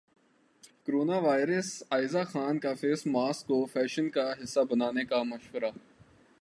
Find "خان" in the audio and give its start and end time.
2.31-2.59